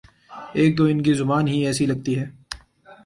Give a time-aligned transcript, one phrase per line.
[0.53, 2.25] ایک تو ان کی زبان ہی ایسی لگتی ہے۔